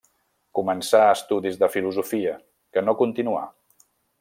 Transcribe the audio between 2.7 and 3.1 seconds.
que no